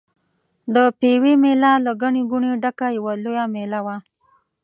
د 0.73 0.75
پېوې 0.99 1.33
مېله 1.43 1.71
له 1.85 1.91
ګڼې 2.01 2.21
ګوڼې 2.31 2.51
ډکه 2.63 2.87
یوه 2.97 3.13
لویه 3.23 3.45
مېله 3.53 3.79
وه. 3.85 3.95